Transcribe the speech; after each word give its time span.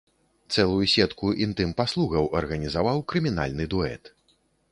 Цэлую 0.53 0.85
сетку 0.93 1.27
інтым-паслугаў 1.47 2.25
арганізаваў 2.41 3.05
крымінальны 3.13 3.71
дуэт. 3.75 4.13